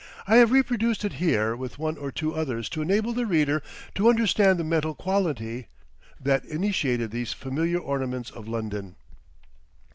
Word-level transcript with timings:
I 0.25 0.37
have 0.37 0.51
reproduced 0.51 1.05
it 1.05 1.13
here 1.21 1.55
with 1.55 1.77
one 1.77 1.95
or 1.95 2.11
two 2.11 2.33
others 2.33 2.69
to 2.69 2.81
enable 2.81 3.13
the 3.13 3.27
reader 3.27 3.61
to 3.93 4.09
understand 4.09 4.57
the 4.57 4.63
mental 4.63 4.95
quality 4.95 5.67
that 6.19 6.43
initiated 6.43 7.11
these 7.11 7.33
familiar 7.33 7.77
ornaments 7.77 8.31
of 8.31 8.47
London. 8.47 8.95